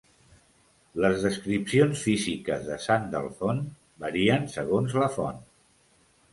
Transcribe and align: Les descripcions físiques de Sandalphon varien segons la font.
Les 1.03 1.19
descripcions 1.25 2.01
físiques 2.07 2.65
de 2.71 2.79
Sandalphon 2.87 3.63
varien 4.07 4.51
segons 4.57 5.01
la 5.05 5.15
font. 5.21 5.49